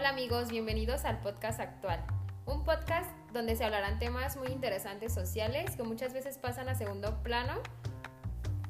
Hola 0.00 0.08
amigos, 0.08 0.48
bienvenidos 0.48 1.04
al 1.04 1.20
podcast 1.20 1.60
actual. 1.60 2.02
Un 2.46 2.64
podcast 2.64 3.10
donde 3.34 3.54
se 3.54 3.66
hablarán 3.66 3.98
temas 3.98 4.34
muy 4.38 4.48
interesantes 4.48 5.12
sociales 5.12 5.76
que 5.76 5.82
muchas 5.82 6.14
veces 6.14 6.38
pasan 6.38 6.70
a 6.70 6.74
segundo 6.74 7.22
plano 7.22 7.52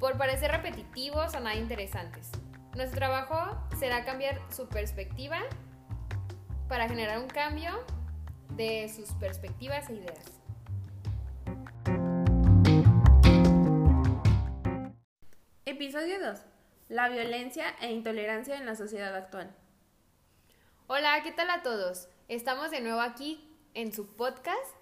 por 0.00 0.18
parecer 0.18 0.50
repetitivos 0.50 1.32
o 1.36 1.38
nada 1.38 1.54
interesantes. 1.54 2.32
Nuestro 2.74 2.98
trabajo 2.98 3.56
será 3.78 4.04
cambiar 4.04 4.40
su 4.50 4.68
perspectiva 4.68 5.38
para 6.68 6.88
generar 6.88 7.20
un 7.20 7.28
cambio 7.28 7.78
de 8.56 8.88
sus 8.88 9.12
perspectivas 9.12 9.88
e 9.88 9.94
ideas. 9.94 10.24
Episodio 15.64 16.18
2. 16.18 16.40
La 16.88 17.08
violencia 17.08 17.66
e 17.80 17.92
intolerancia 17.92 18.56
en 18.56 18.66
la 18.66 18.74
sociedad 18.74 19.14
actual. 19.14 19.54
Hola, 20.92 21.22
¿qué 21.22 21.30
tal 21.30 21.48
a 21.50 21.62
todos? 21.62 22.08
Estamos 22.26 22.72
de 22.72 22.80
nuevo 22.80 23.00
aquí 23.00 23.48
en 23.74 23.92
su 23.92 24.08
podcast 24.16 24.74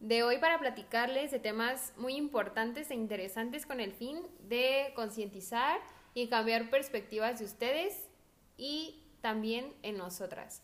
de 0.00 0.22
hoy 0.22 0.38
para 0.38 0.58
platicarles 0.58 1.30
de 1.30 1.40
temas 1.40 1.92
muy 1.98 2.16
importantes 2.16 2.90
e 2.90 2.94
interesantes 2.94 3.66
con 3.66 3.78
el 3.78 3.92
fin 3.92 4.22
de 4.48 4.94
concientizar 4.96 5.78
y 6.14 6.28
cambiar 6.28 6.70
perspectivas 6.70 7.38
de 7.38 7.44
ustedes 7.44 8.08
y 8.56 9.04
también 9.20 9.74
en 9.82 9.98
nosotras. 9.98 10.62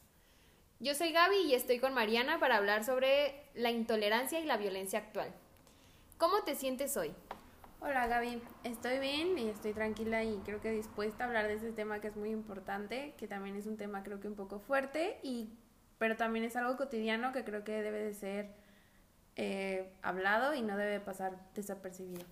Yo 0.80 0.94
soy 0.94 1.12
Gaby 1.12 1.36
y 1.36 1.52
estoy 1.52 1.80
con 1.80 1.92
Mariana 1.92 2.40
para 2.40 2.56
hablar 2.56 2.82
sobre 2.82 3.44
la 3.52 3.70
intolerancia 3.70 4.40
y 4.40 4.46
la 4.46 4.56
violencia 4.56 5.00
actual. 5.00 5.34
¿Cómo 6.16 6.44
te 6.44 6.54
sientes 6.54 6.96
hoy? 6.96 7.12
Hola 7.80 8.08
Gaby, 8.08 8.42
estoy 8.64 8.98
bien 8.98 9.38
y 9.38 9.48
estoy 9.48 9.72
tranquila 9.72 10.24
y 10.24 10.38
creo 10.44 10.60
que 10.60 10.72
dispuesta 10.72 11.22
a 11.22 11.26
hablar 11.28 11.46
de 11.46 11.54
este 11.54 11.70
tema 11.70 12.00
que 12.00 12.08
es 12.08 12.16
muy 12.16 12.30
importante, 12.30 13.14
que 13.16 13.28
también 13.28 13.54
es 13.54 13.66
un 13.66 13.76
tema 13.76 14.02
creo 14.02 14.18
que 14.18 14.26
un 14.26 14.34
poco 14.34 14.58
fuerte, 14.58 15.20
y, 15.22 15.50
pero 15.96 16.16
también 16.16 16.44
es 16.44 16.56
algo 16.56 16.76
cotidiano 16.76 17.32
que 17.32 17.44
creo 17.44 17.62
que 17.62 17.80
debe 17.80 18.02
de 18.02 18.14
ser 18.14 18.50
eh, 19.36 19.92
hablado 20.02 20.54
y 20.54 20.62
no 20.62 20.76
debe 20.76 20.98
pasar 20.98 21.38
desapercibido. 21.54 22.24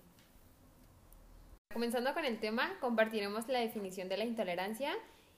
Comenzando 1.71 2.13
con 2.13 2.25
el 2.25 2.41
tema, 2.41 2.77
compartiremos 2.81 3.47
la 3.47 3.59
definición 3.59 4.09
de 4.09 4.17
la 4.17 4.25
intolerancia 4.25 4.91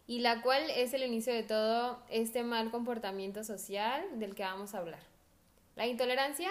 y 0.07 0.21
la 0.21 0.41
cual 0.41 0.63
es 0.71 0.91
el 0.95 1.03
inicio 1.03 1.33
de 1.33 1.43
todo 1.43 2.03
este 2.09 2.41
mal 2.41 2.71
comportamiento 2.71 3.43
social 3.43 4.03
del 4.17 4.33
que 4.33 4.41
vamos 4.41 4.73
a 4.73 4.79
hablar. 4.79 5.03
La 5.75 5.85
intolerancia 5.85 6.49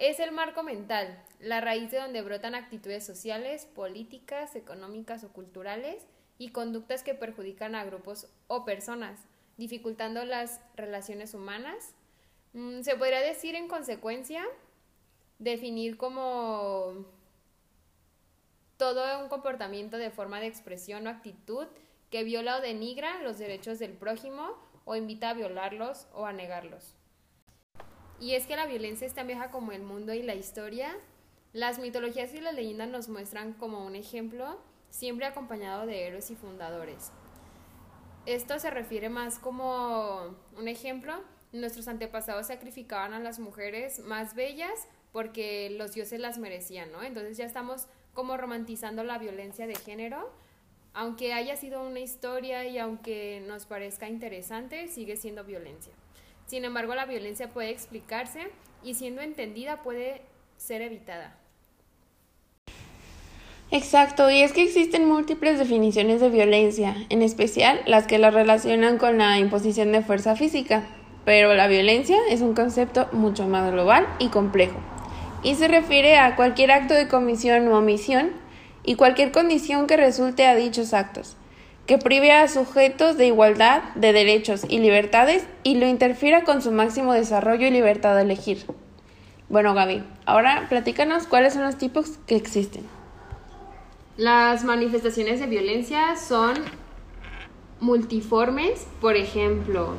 es 0.00 0.18
el 0.18 0.32
marco 0.32 0.62
mental, 0.62 1.22
la 1.40 1.60
raíz 1.60 1.90
de 1.90 1.98
donde 1.98 2.22
brotan 2.22 2.54
actitudes 2.54 3.04
sociales, 3.04 3.66
políticas, 3.66 4.56
económicas 4.56 5.24
o 5.24 5.28
culturales 5.28 6.06
y 6.38 6.52
conductas 6.52 7.02
que 7.02 7.12
perjudican 7.12 7.74
a 7.74 7.84
grupos 7.84 8.26
o 8.46 8.64
personas, 8.64 9.20
dificultando 9.58 10.24
las 10.24 10.62
relaciones 10.74 11.34
humanas. 11.34 11.94
Mm, 12.54 12.80
se 12.80 12.96
podría 12.96 13.20
decir 13.20 13.54
en 13.54 13.68
consecuencia, 13.68 14.42
definir 15.38 15.98
como 15.98 17.04
todo 18.78 19.22
un 19.22 19.28
comportamiento 19.28 19.98
de 19.98 20.10
forma 20.10 20.40
de 20.40 20.46
expresión 20.46 21.06
o 21.06 21.10
actitud 21.10 21.66
que 22.08 22.24
viola 22.24 22.56
o 22.56 22.60
denigra 22.62 23.22
los 23.22 23.36
derechos 23.36 23.78
del 23.78 23.92
prójimo 23.92 24.56
o 24.86 24.96
invita 24.96 25.28
a 25.28 25.34
violarlos 25.34 26.08
o 26.14 26.24
a 26.24 26.32
negarlos. 26.32 26.94
Y 28.20 28.34
es 28.34 28.46
que 28.46 28.54
la 28.54 28.66
violencia 28.66 29.06
es 29.06 29.14
tan 29.14 29.26
vieja 29.26 29.50
como 29.50 29.72
el 29.72 29.82
mundo 29.82 30.12
y 30.12 30.22
la 30.22 30.34
historia. 30.34 30.94
Las 31.54 31.78
mitologías 31.78 32.34
y 32.34 32.40
las 32.40 32.54
leyendas 32.54 32.88
nos 32.88 33.08
muestran 33.08 33.54
como 33.54 33.84
un 33.84 33.96
ejemplo, 33.96 34.60
siempre 34.90 35.24
acompañado 35.24 35.86
de 35.86 36.06
héroes 36.06 36.30
y 36.30 36.36
fundadores. 36.36 37.10
Esto 38.26 38.58
se 38.58 38.70
refiere 38.70 39.08
más 39.08 39.38
como 39.38 40.36
un 40.56 40.68
ejemplo. 40.68 41.14
Nuestros 41.52 41.88
antepasados 41.88 42.48
sacrificaban 42.48 43.14
a 43.14 43.18
las 43.18 43.38
mujeres 43.38 44.00
más 44.00 44.34
bellas 44.34 44.86
porque 45.12 45.70
los 45.70 45.94
dioses 45.94 46.20
las 46.20 46.38
merecían, 46.38 46.92
¿no? 46.92 47.02
Entonces 47.02 47.38
ya 47.38 47.46
estamos 47.46 47.88
como 48.12 48.36
romantizando 48.36 49.02
la 49.02 49.18
violencia 49.18 49.66
de 49.66 49.74
género. 49.74 50.30
Aunque 50.92 51.32
haya 51.32 51.56
sido 51.56 51.82
una 51.82 52.00
historia 52.00 52.66
y 52.66 52.78
aunque 52.78 53.42
nos 53.46 53.64
parezca 53.64 54.08
interesante, 54.08 54.88
sigue 54.88 55.16
siendo 55.16 55.42
violencia. 55.44 55.94
Sin 56.50 56.64
embargo, 56.64 56.96
la 56.96 57.06
violencia 57.06 57.46
puede 57.50 57.70
explicarse 57.70 58.40
y 58.82 58.94
siendo 58.94 59.22
entendida 59.22 59.84
puede 59.84 60.22
ser 60.56 60.82
evitada. 60.82 61.36
Exacto, 63.70 64.28
y 64.32 64.42
es 64.42 64.52
que 64.52 64.64
existen 64.64 65.06
múltiples 65.06 65.60
definiciones 65.60 66.20
de 66.20 66.28
violencia, 66.28 66.96
en 67.08 67.22
especial 67.22 67.80
las 67.86 68.08
que 68.08 68.18
la 68.18 68.32
relacionan 68.32 68.98
con 68.98 69.18
la 69.18 69.38
imposición 69.38 69.92
de 69.92 70.02
fuerza 70.02 70.34
física, 70.34 70.88
pero 71.24 71.54
la 71.54 71.68
violencia 71.68 72.16
es 72.28 72.40
un 72.40 72.54
concepto 72.54 73.08
mucho 73.12 73.46
más 73.46 73.70
global 73.70 74.08
y 74.18 74.26
complejo, 74.26 74.80
y 75.44 75.54
se 75.54 75.68
refiere 75.68 76.16
a 76.16 76.34
cualquier 76.34 76.72
acto 76.72 76.94
de 76.94 77.06
comisión 77.06 77.68
u 77.68 77.76
omisión 77.76 78.32
y 78.82 78.96
cualquier 78.96 79.30
condición 79.30 79.86
que 79.86 79.96
resulte 79.96 80.48
a 80.48 80.56
dichos 80.56 80.94
actos, 80.94 81.36
que 81.90 81.98
prive 81.98 82.30
a 82.30 82.46
sujetos 82.46 83.16
de 83.16 83.26
igualdad 83.26 83.82
de 83.96 84.12
derechos 84.12 84.62
y 84.68 84.78
libertades 84.78 85.44
y 85.64 85.74
lo 85.74 85.88
interfiera 85.88 86.44
con 86.44 86.62
su 86.62 86.70
máximo 86.70 87.14
desarrollo 87.14 87.66
y 87.66 87.72
libertad 87.72 88.14
de 88.14 88.22
elegir. 88.22 88.64
Bueno, 89.48 89.74
Gaby, 89.74 90.04
ahora 90.24 90.66
platícanos 90.68 91.26
cuáles 91.26 91.54
son 91.54 91.64
los 91.64 91.78
tipos 91.78 92.18
que 92.28 92.36
existen. 92.36 92.84
Las 94.16 94.62
manifestaciones 94.62 95.40
de 95.40 95.48
violencia 95.48 96.14
son 96.14 96.54
multiformes, 97.80 98.86
por 99.00 99.16
ejemplo, 99.16 99.94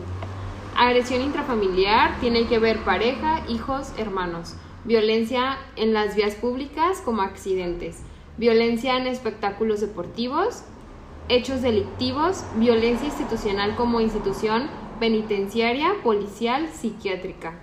agresión 0.78 1.22
intrafamiliar 1.22 2.18
tiene 2.22 2.48
que 2.48 2.58
ver 2.58 2.86
pareja, 2.86 3.44
hijos, 3.50 3.92
hermanos, 3.98 4.56
violencia 4.86 5.58
en 5.76 5.92
las 5.92 6.16
vías 6.16 6.36
públicas 6.36 7.02
como 7.04 7.22
accidentes, 7.22 7.98
violencia 8.38 8.96
en 8.96 9.08
espectáculos 9.08 9.82
deportivos, 9.82 10.64
hechos 11.32 11.62
delictivos, 11.62 12.44
violencia 12.56 13.08
institucional 13.08 13.78
como 13.78 14.02
institución 14.02 14.70
penitenciaria, 15.00 15.94
policial, 16.04 16.68
psiquiátrica, 16.68 17.58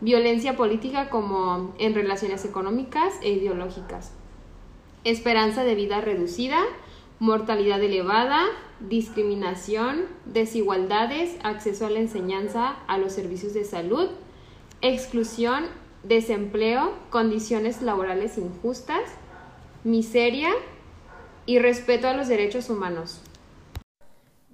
violencia 0.00 0.56
política 0.56 1.08
como 1.08 1.72
en 1.78 1.94
relaciones 1.94 2.44
económicas 2.44 3.14
e 3.22 3.30
ideológicas, 3.30 4.12
esperanza 5.04 5.62
de 5.62 5.76
vida 5.76 6.00
reducida, 6.00 6.58
mortalidad 7.20 7.80
elevada, 7.80 8.40
discriminación, 8.80 10.06
desigualdades, 10.24 11.36
acceso 11.44 11.86
a 11.86 11.90
la 11.90 12.00
enseñanza, 12.00 12.74
a 12.88 12.98
los 12.98 13.12
servicios 13.12 13.54
de 13.54 13.64
salud, 13.64 14.08
exclusión, 14.80 15.66
desempleo, 16.02 16.92
condiciones 17.10 17.82
laborales 17.82 18.36
injustas, 18.36 19.04
miseria, 19.84 20.50
y 21.46 21.58
respeto 21.58 22.08
a 22.08 22.14
los 22.14 22.28
derechos 22.28 22.70
humanos. 22.70 23.20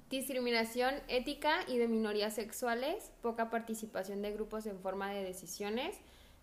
Discriminación 0.09 0.95
ética 1.07 1.59
y 1.67 1.77
de 1.77 1.87
minorías 1.87 2.33
sexuales, 2.33 3.11
poca 3.21 3.51
participación 3.51 4.23
de 4.23 4.31
grupos 4.31 4.65
en 4.65 4.79
forma 4.79 5.11
de 5.11 5.23
decisiones, 5.23 5.95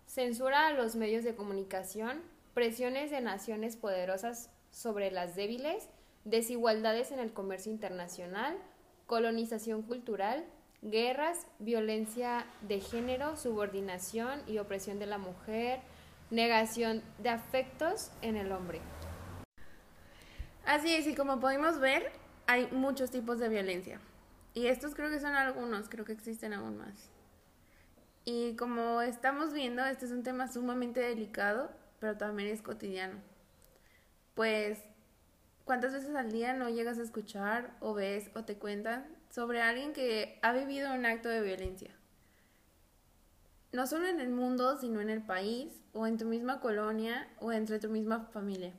censura 0.05 0.67
a 0.67 0.73
los 0.73 0.95
medios 0.95 1.25
de 1.25 1.35
comunicación, 1.35 2.21
presiones 2.53 3.11
de 3.11 3.19
naciones 3.19 3.75
poderosas 3.75 4.49
sobre 4.71 5.11
las 5.11 5.35
débiles, 5.35 5.89
desigualdades 6.23 7.11
en 7.11 7.19
el 7.19 7.33
comercio 7.33 7.71
internacional, 7.71 8.57
colonización 9.05 9.81
cultural, 9.81 10.45
guerras, 10.81 11.45
violencia 11.59 12.45
de 12.61 12.79
género, 12.79 13.35
subordinación 13.35 14.41
y 14.47 14.59
opresión 14.59 14.97
de 14.97 15.07
la 15.07 15.17
mujer, 15.17 15.81
negación 16.29 17.01
de 17.19 17.29
afectos 17.29 18.11
en 18.21 18.37
el 18.37 18.51
hombre. 18.51 18.79
Así 20.67 20.93
es, 20.93 21.07
y 21.07 21.15
como 21.15 21.39
podemos 21.39 21.79
ver, 21.79 22.11
hay 22.45 22.67
muchos 22.71 23.09
tipos 23.09 23.39
de 23.39 23.47
violencia. 23.47 24.01
Y 24.53 24.67
estos 24.67 24.95
creo 24.95 25.09
que 25.09 25.21
son 25.21 25.33
algunos, 25.33 25.87
creo 25.87 26.03
que 26.03 26.11
existen 26.11 26.51
aún 26.51 26.77
más. 26.77 27.09
Y 28.25 28.57
como 28.57 29.01
estamos 29.01 29.53
viendo, 29.53 29.85
este 29.85 30.03
es 30.03 30.11
un 30.11 30.23
tema 30.23 30.51
sumamente 30.51 30.99
delicado, 30.99 31.71
pero 31.99 32.17
también 32.17 32.49
es 32.49 32.61
cotidiano. 32.61 33.15
Pues, 34.35 34.79
¿cuántas 35.63 35.93
veces 35.93 36.13
al 36.13 36.33
día 36.33 36.51
no 36.51 36.67
llegas 36.67 36.99
a 36.99 37.03
escuchar 37.03 37.77
o 37.79 37.93
ves 37.93 38.29
o 38.35 38.43
te 38.43 38.57
cuentan 38.57 39.07
sobre 39.29 39.61
alguien 39.61 39.93
que 39.93 40.37
ha 40.41 40.51
vivido 40.51 40.93
un 40.93 41.05
acto 41.05 41.29
de 41.29 41.43
violencia? 41.43 41.91
No 43.71 43.87
solo 43.87 44.05
en 44.07 44.19
el 44.19 44.31
mundo, 44.31 44.77
sino 44.77 44.99
en 44.99 45.11
el 45.11 45.21
país 45.21 45.81
o 45.93 46.07
en 46.07 46.17
tu 46.17 46.25
misma 46.25 46.59
colonia 46.59 47.25
o 47.39 47.53
entre 47.53 47.79
tu 47.79 47.87
misma 47.87 48.25
familia. 48.33 48.73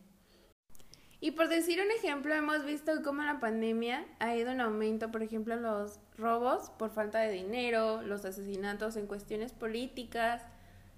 Y 1.20 1.32
por 1.32 1.48
decir 1.48 1.80
un 1.80 1.90
ejemplo, 1.90 2.32
hemos 2.32 2.64
visto 2.64 2.92
cómo 3.02 3.22
la 3.22 3.40
pandemia 3.40 4.06
ha 4.20 4.36
ido 4.36 4.50
en 4.50 4.60
aumento, 4.60 5.10
por 5.10 5.22
ejemplo, 5.22 5.56
los 5.56 5.98
robos 6.16 6.70
por 6.78 6.90
falta 6.90 7.18
de 7.18 7.32
dinero, 7.32 8.02
los 8.02 8.24
asesinatos 8.24 8.96
en 8.96 9.08
cuestiones 9.08 9.52
políticas, 9.52 10.42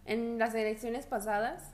en 0.04 0.38
las 0.38 0.54
elecciones 0.54 1.06
pasadas, 1.06 1.72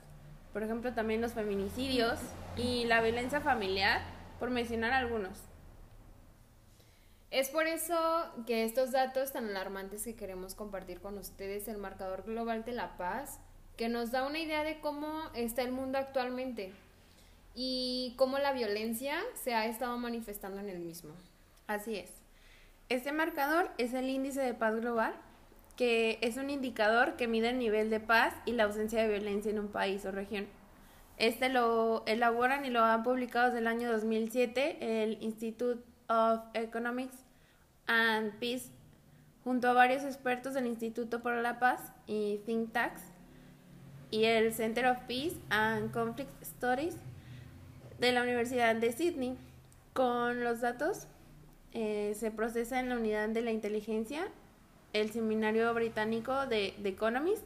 por 0.53 0.63
ejemplo, 0.63 0.93
también 0.93 1.19
los 1.19 1.33
feminicidios 1.33 2.19
y 2.55 2.85
la 2.85 3.01
violencia 3.01 3.41
familiar, 3.41 4.01
por 4.39 4.49
mencionar 4.49 4.93
algunos. 4.93 5.39
Es 7.31 7.49
por 7.49 7.67
eso 7.67 8.31
que 8.45 8.63
estos 8.63 8.91
datos 8.91 9.33
tan 9.33 9.49
alarmantes 9.49 10.05
que 10.05 10.15
queremos 10.15 10.55
compartir 10.55 11.01
con 11.01 11.17
ustedes, 11.17 11.67
el 11.67 11.77
marcador 11.77 12.23
global 12.23 12.63
de 12.63 12.71
la 12.71 12.95
paz, 12.95 13.41
que 13.75 13.89
nos 13.89 14.11
da 14.11 14.25
una 14.25 14.39
idea 14.39 14.63
de 14.63 14.79
cómo 14.79 15.23
está 15.35 15.63
el 15.63 15.73
mundo 15.73 15.97
actualmente 15.97 16.73
y 17.59 18.13
cómo 18.17 18.37
la 18.37 18.53
violencia 18.53 19.17
se 19.33 19.55
ha 19.55 19.65
estado 19.65 19.97
manifestando 19.97 20.61
en 20.61 20.69
el 20.69 20.77
mismo. 20.77 21.09
Así 21.65 21.95
es. 21.95 22.11
Este 22.87 23.11
marcador 23.11 23.71
es 23.79 23.95
el 23.95 24.11
índice 24.11 24.41
de 24.41 24.53
paz 24.53 24.79
global, 24.79 25.15
que 25.75 26.19
es 26.21 26.37
un 26.37 26.51
indicador 26.51 27.15
que 27.15 27.27
mide 27.27 27.49
el 27.49 27.57
nivel 27.57 27.89
de 27.89 27.99
paz 27.99 28.35
y 28.45 28.51
la 28.51 28.65
ausencia 28.65 29.01
de 29.01 29.07
violencia 29.07 29.49
en 29.49 29.57
un 29.57 29.69
país 29.69 30.05
o 30.05 30.11
región. 30.11 30.45
Este 31.17 31.49
lo 31.49 32.03
elaboran 32.05 32.63
y 32.63 32.69
lo 32.69 32.83
han 32.83 33.01
publicado 33.01 33.47
desde 33.47 33.59
el 33.59 33.67
año 33.67 33.91
2007 33.91 35.03
el 35.03 35.17
Institute 35.23 35.83
of 36.09 36.41
Economics 36.53 37.17
and 37.87 38.33
Peace 38.37 38.69
junto 39.43 39.67
a 39.67 39.73
varios 39.73 40.03
expertos 40.03 40.53
del 40.53 40.67
Instituto 40.67 41.23
por 41.23 41.33
la 41.33 41.57
Paz 41.57 41.91
y 42.05 42.39
Think 42.45 42.71
Tanks 42.71 43.01
y 44.11 44.25
el 44.25 44.53
Center 44.53 44.85
of 44.85 44.99
Peace 45.07 45.37
and 45.49 45.91
Conflict 45.91 46.29
Studies 46.43 46.97
de 47.99 48.11
la 48.11 48.21
Universidad 48.21 48.75
de 48.75 48.91
Sydney. 48.91 49.37
Con 49.93 50.43
los 50.43 50.61
datos 50.61 51.07
eh, 51.73 52.15
se 52.19 52.31
procesa 52.31 52.79
en 52.79 52.89
la 52.89 52.97
unidad 52.97 53.29
de 53.29 53.41
la 53.41 53.51
inteligencia, 53.51 54.27
el 54.93 55.11
seminario 55.11 55.73
británico 55.73 56.45
de 56.45 56.73
The 56.81 56.89
Economist. 56.89 57.43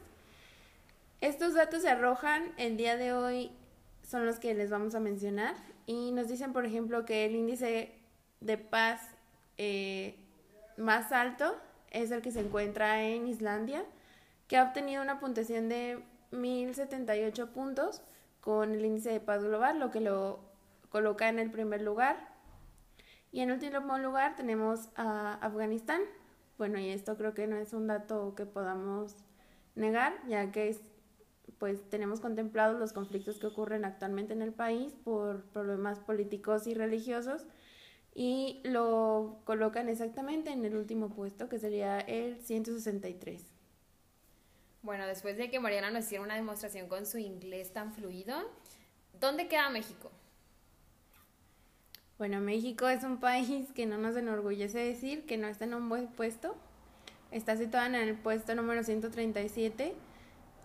Estos 1.20 1.54
datos 1.54 1.82
se 1.82 1.88
arrojan 1.88 2.52
el 2.56 2.76
día 2.76 2.96
de 2.96 3.12
hoy, 3.12 3.50
son 4.06 4.26
los 4.26 4.38
que 4.38 4.54
les 4.54 4.70
vamos 4.70 4.94
a 4.94 5.00
mencionar, 5.00 5.54
y 5.86 6.12
nos 6.12 6.28
dicen, 6.28 6.52
por 6.52 6.66
ejemplo, 6.66 7.04
que 7.04 7.24
el 7.24 7.34
índice 7.34 7.92
de 8.40 8.58
paz 8.58 9.00
eh, 9.56 10.16
más 10.76 11.12
alto 11.12 11.56
es 11.90 12.10
el 12.10 12.22
que 12.22 12.32
se 12.32 12.40
encuentra 12.40 13.02
en 13.04 13.26
Islandia, 13.26 13.84
que 14.48 14.56
ha 14.56 14.64
obtenido 14.64 15.02
una 15.02 15.20
puntuación 15.20 15.68
de 15.68 16.02
1078 16.32 17.52
puntos 17.52 18.02
con 18.42 18.72
el 18.72 18.84
índice 18.84 19.10
de 19.10 19.20
paz 19.20 19.42
global, 19.42 19.78
lo 19.78 19.90
que 19.90 20.00
lo 20.00 20.40
coloca 20.90 21.28
en 21.28 21.38
el 21.38 21.50
primer 21.50 21.80
lugar. 21.80 22.28
Y 23.30 23.40
en 23.40 23.52
último 23.52 23.98
lugar 23.98 24.36
tenemos 24.36 24.90
a 24.96 25.34
Afganistán. 25.34 26.02
Bueno, 26.58 26.78
y 26.78 26.90
esto 26.90 27.16
creo 27.16 27.32
que 27.34 27.46
no 27.46 27.56
es 27.56 27.72
un 27.72 27.86
dato 27.86 28.34
que 28.34 28.44
podamos 28.44 29.16
negar, 29.74 30.12
ya 30.28 30.50
que 30.50 30.68
es, 30.68 30.80
pues 31.58 31.88
tenemos 31.88 32.20
contemplados 32.20 32.78
los 32.78 32.92
conflictos 32.92 33.38
que 33.38 33.46
ocurren 33.46 33.84
actualmente 33.84 34.32
en 34.34 34.42
el 34.42 34.52
país 34.52 34.92
por 35.04 35.44
problemas 35.44 36.00
políticos 36.00 36.66
y 36.66 36.74
religiosos 36.74 37.46
y 38.14 38.60
lo 38.64 39.40
colocan 39.44 39.88
exactamente 39.88 40.50
en 40.50 40.64
el 40.64 40.76
último 40.76 41.10
puesto, 41.14 41.48
que 41.48 41.58
sería 41.58 42.00
el 42.00 42.40
163. 42.40 43.51
Bueno, 44.82 45.06
después 45.06 45.36
de 45.36 45.50
que 45.50 45.60
Mariana 45.60 45.90
nos 45.90 46.04
hiciera 46.04 46.24
una 46.24 46.34
demostración 46.34 46.88
con 46.88 47.06
su 47.06 47.18
inglés 47.18 47.72
tan 47.72 47.92
fluido, 47.94 48.34
¿dónde 49.20 49.48
queda 49.48 49.70
México? 49.70 50.10
Bueno, 52.18 52.40
México 52.40 52.88
es 52.88 53.04
un 53.04 53.18
país 53.18 53.68
que 53.74 53.86
no 53.86 53.96
nos 53.98 54.16
enorgullece 54.16 54.78
decir 54.78 55.24
que 55.24 55.38
no 55.38 55.48
está 55.48 55.64
en 55.64 55.74
un 55.74 55.88
buen 55.88 56.08
puesto. 56.08 56.56
Está 57.30 57.56
situado 57.56 57.86
en 57.86 57.94
el 57.94 58.14
puesto 58.16 58.54
número 58.54 58.82
137 58.82 59.94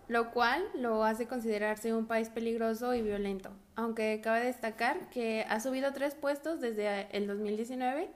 lo 0.08 0.30
cual 0.30 0.64
lo 0.74 1.04
hace 1.04 1.26
considerarse 1.26 1.94
un 1.94 2.06
país 2.06 2.30
peligroso 2.30 2.94
y 2.94 3.02
violento, 3.02 3.50
aunque 3.76 4.20
cabe 4.22 4.46
destacar 4.46 5.10
que 5.10 5.44
ha 5.48 5.60
subido 5.60 5.92
tres 5.92 6.14
puestos 6.14 6.60
desde 6.60 7.14
el 7.16 7.26
2019, 7.26 8.08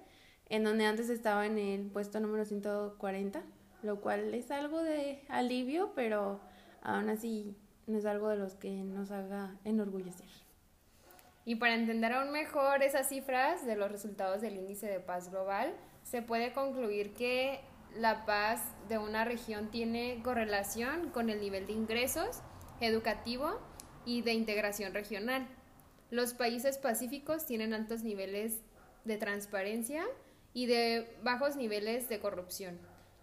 en 0.48 0.64
donde 0.64 0.86
antes 0.86 1.10
estaba 1.10 1.46
en 1.46 1.58
el 1.58 1.82
puesto 1.90 2.18
número 2.18 2.46
140, 2.46 3.42
lo 3.82 4.00
cual 4.00 4.32
es 4.34 4.50
algo 4.50 4.82
de 4.82 5.22
alivio, 5.28 5.92
pero 5.94 6.40
aún 6.82 7.08
así 7.08 7.56
no 7.86 7.98
es 7.98 8.06
algo 8.06 8.28
de 8.28 8.36
los 8.36 8.54
que 8.54 8.70
nos 8.70 9.10
haga 9.10 9.56
enorgullecer. 9.64 10.28
Y 11.44 11.56
para 11.56 11.74
entender 11.74 12.12
aún 12.12 12.30
mejor 12.30 12.82
esas 12.82 13.08
cifras 13.08 13.66
de 13.66 13.74
los 13.74 13.90
resultados 13.90 14.40
del 14.40 14.56
índice 14.56 14.86
de 14.86 15.00
paz 15.00 15.30
global, 15.30 15.74
se 16.04 16.22
puede 16.22 16.52
concluir 16.52 17.14
que 17.14 17.60
la 17.96 18.24
paz 18.24 18.62
de 18.88 18.98
una 18.98 19.24
región 19.24 19.70
tiene 19.70 20.20
correlación 20.22 21.10
con 21.10 21.30
el 21.30 21.40
nivel 21.40 21.66
de 21.66 21.72
ingresos 21.72 22.42
educativo 22.80 23.58
y 24.04 24.22
de 24.22 24.32
integración 24.32 24.94
regional. 24.94 25.46
Los 26.10 26.34
países 26.34 26.78
pacíficos 26.78 27.46
tienen 27.46 27.72
altos 27.74 28.02
niveles 28.02 28.60
de 29.04 29.16
transparencia 29.16 30.04
y 30.52 30.66
de 30.66 31.16
bajos 31.22 31.56
niveles 31.56 32.08
de 32.08 32.20
corrupción. 32.20 32.78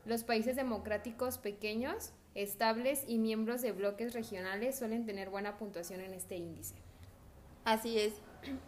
Los 0.06 0.24
países 0.24 0.56
democráticos 0.56 1.38
pequeños, 1.38 2.12
estables 2.36 3.04
y 3.08 3.18
miembros 3.18 3.62
de 3.62 3.72
bloques 3.72 4.14
regionales 4.14 4.78
suelen 4.78 5.06
tener 5.06 5.30
buena 5.30 5.58
puntuación 5.58 6.02
en 6.02 6.14
este 6.14 6.36
índice. 6.38 6.76
Así 7.66 8.00
es. 8.00 8.14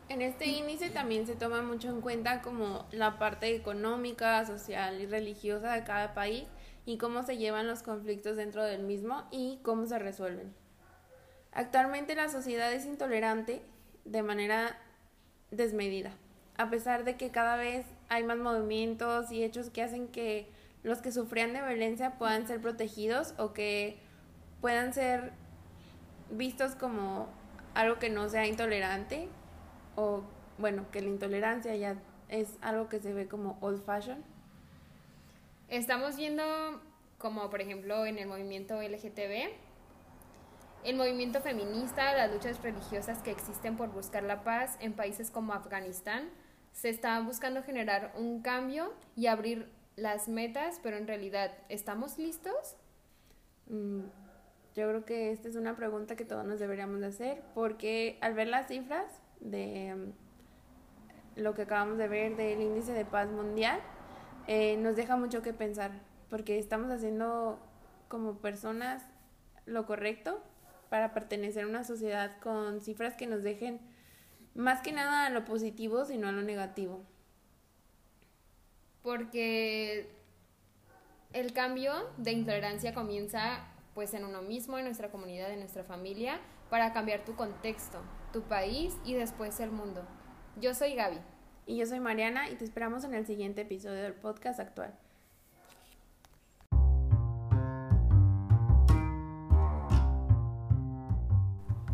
En 0.10 0.22
este 0.22 0.46
índice 0.48 0.90
también 0.90 1.26
se 1.26 1.36
toma 1.36 1.62
mucho 1.62 1.90
en 1.90 2.02
cuenta 2.02 2.42
como 2.42 2.86
la 2.92 3.18
parte 3.18 3.56
económica, 3.56 4.46
social 4.46 5.00
y 5.00 5.06
religiosa 5.06 5.74
de 5.74 5.84
cada 5.84 6.14
país 6.14 6.46
y 6.86 6.98
cómo 6.98 7.24
se 7.24 7.38
llevan 7.38 7.68
los 7.68 7.84
conflictos 7.84 8.36
dentro 8.36 8.64
del 8.64 8.84
mismo 8.84 9.24
y 9.32 9.60
cómo 9.64 9.86
se 9.86 9.98
resuelven. 9.98 10.54
Actualmente 11.54 12.16
la 12.16 12.30
sociedad 12.30 12.72
es 12.74 12.86
intolerante 12.86 13.62
de 14.06 14.24
manera 14.24 14.78
desmedida, 15.52 16.14
a 16.58 16.70
pesar 16.70 17.04
de 17.04 17.16
que 17.16 17.32
cada 17.32 17.56
vez 17.56 17.86
hay 18.10 18.24
más 18.24 18.38
movimientos 18.38 19.32
y 19.32 19.44
hechos 19.44 19.70
que 19.70 19.84
hacen 19.84 20.08
que 20.08 20.50
los 20.84 21.02
que 21.02 21.12
sufrían 21.12 21.54
de 21.54 21.62
violencia 21.62 22.18
puedan 22.18 22.48
ser 22.48 22.62
protegidos 22.62 23.34
o 23.38 23.54
que 23.54 24.00
puedan 24.62 24.94
ser 24.94 25.34
vistos 26.30 26.76
como 26.76 27.28
algo 27.74 28.00
que 28.00 28.10
no 28.10 28.30
sea 28.30 28.48
intolerante 28.48 29.28
o 29.96 30.24
bueno, 30.58 30.86
que 30.92 31.02
la 31.02 31.08
intolerancia 31.08 31.76
ya 31.76 31.96
es 32.30 32.58
algo 32.62 32.88
que 32.88 33.00
se 33.00 33.14
ve 33.14 33.28
como 33.28 33.58
old 33.62 33.84
fashion. 33.84 34.24
Estamos 35.68 36.16
viendo 36.16 36.44
como 37.18 37.50
por 37.50 37.62
ejemplo 37.62 38.06
en 38.06 38.18
el 38.18 38.28
movimiento 38.28 38.82
LGTB, 38.82 39.52
el 40.84 40.96
movimiento 40.96 41.42
feminista, 41.42 42.16
las 42.16 42.32
luchas 42.32 42.62
religiosas 42.64 43.22
que 43.22 43.30
existen 43.30 43.78
por 43.78 43.90
buscar 43.90 44.24
la 44.24 44.44
paz 44.44 44.76
en 44.80 44.94
países 44.94 45.30
como 45.30 45.54
Afganistán, 45.54 46.30
se 46.72 46.90
está 46.90 47.20
buscando 47.22 47.62
generar 47.62 48.14
un 48.18 48.42
cambio 48.42 48.94
y 49.16 49.28
abrir 49.28 49.70
las 49.96 50.28
metas, 50.28 50.80
pero 50.82 50.98
en 50.98 51.08
realidad, 51.08 51.52
¿estamos 51.70 52.18
listos? 52.18 52.78
Mm, 53.68 54.02
yo 54.76 54.88
creo 54.88 55.06
que 55.06 55.32
esta 55.32 55.50
es 55.50 55.56
una 55.56 55.76
pregunta 55.76 56.16
que 56.16 56.26
todos 56.26 56.46
nos 56.46 56.60
deberíamos 56.60 57.02
de 57.02 57.08
hacer, 57.08 57.42
porque 57.54 58.18
al 58.22 58.34
ver 58.34 58.48
las 58.48 58.68
cifras 58.68 59.06
de 59.40 59.96
mm, 59.96 61.40
lo 61.42 61.54
que 61.54 61.64
acabamos 61.64 61.98
de 61.98 62.08
ver 62.08 62.36
del 62.36 62.62
índice 62.62 62.94
de 62.94 63.06
paz 63.06 63.30
mundial, 63.30 63.80
eh, 64.48 64.78
nos 64.78 64.96
deja 64.96 65.18
mucho 65.18 65.42
que 65.42 65.54
pensar, 65.54 65.92
porque 66.30 66.58
estamos 66.58 66.92
haciendo 66.92 67.60
como 68.08 68.38
personas 68.38 69.04
lo 69.66 69.86
correcto 69.86 70.42
para 70.90 71.14
pertenecer 71.14 71.64
a 71.64 71.68
una 71.68 71.84
sociedad 71.84 72.38
con 72.40 72.82
cifras 72.82 73.16
que 73.16 73.28
nos 73.28 73.44
dejen 73.44 73.80
más 74.56 74.82
que 74.82 74.92
nada 74.92 75.26
a 75.26 75.30
lo 75.30 75.46
positivo, 75.46 76.06
sino 76.06 76.28
a 76.28 76.32
lo 76.32 76.42
negativo. 76.42 77.06
Porque 79.04 80.10
el 81.34 81.54
cambio 81.54 81.94
de 82.18 82.32
intolerancia 82.32 82.94
comienza 82.94 83.66
pues 83.94 84.14
en 84.14 84.26
uno 84.26 84.42
mismo, 84.42 84.78
en 84.78 84.86
nuestra 84.86 85.10
comunidad, 85.10 85.52
en 85.52 85.60
nuestra 85.60 85.84
familia, 85.84 86.40
para 86.70 86.94
cambiar 86.94 87.26
tu 87.26 87.36
contexto, 87.36 88.00
tu 88.32 88.42
país 88.44 88.96
y 89.04 89.14
después 89.14 89.60
el 89.60 89.72
mundo. 89.72 90.06
Yo 90.58 90.74
soy 90.74 90.96
Gaby. 90.96 91.18
Y 91.66 91.78
yo 91.78 91.86
soy 91.86 92.00
Mariana 92.00 92.50
y 92.50 92.56
te 92.56 92.66
esperamos 92.66 93.04
en 93.04 93.14
el 93.14 93.26
siguiente 93.26 93.62
episodio 93.62 94.02
del 94.02 94.14
podcast 94.14 94.60
actual. 94.60 94.94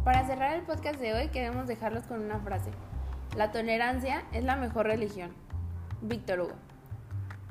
Para 0.04 0.26
cerrar 0.26 0.56
el 0.56 0.62
podcast 0.62 1.00
de 1.02 1.14
hoy 1.14 1.28
queremos 1.30 1.68
dejarlos 1.68 2.06
con 2.06 2.22
una 2.22 2.40
frase. 2.40 2.72
La 3.36 3.52
tolerancia 3.52 4.24
es 4.32 4.44
la 4.44 4.56
mejor 4.56 4.86
religión. 4.86 5.34
Víctor 6.02 6.40
Hugo. 6.40 6.56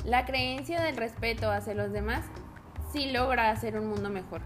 La 0.06 0.24
creencia 0.24 0.80
del 0.82 0.96
respeto 0.96 1.50
hacia 1.50 1.74
los 1.74 1.90
demás 1.90 2.24
sí 2.92 3.10
logra 3.10 3.50
hacer 3.50 3.76
un 3.76 3.88
mundo 3.88 4.08
mejor. 4.08 4.40